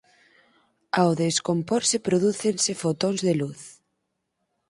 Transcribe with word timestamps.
Ao 0.99 1.11
descomporse 1.23 1.95
prodúcense 2.07 2.71
fotóns 2.83 3.19
de 3.27 3.33
luz. 3.41 3.61